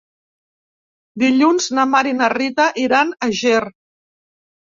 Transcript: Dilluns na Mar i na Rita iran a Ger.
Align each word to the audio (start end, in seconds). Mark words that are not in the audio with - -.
Dilluns 1.23 1.67
na 1.79 1.85
Mar 1.91 2.01
i 2.11 2.15
na 2.21 2.29
Rita 2.35 2.67
iran 2.87 3.11
a 3.27 3.31
Ger. 3.41 3.63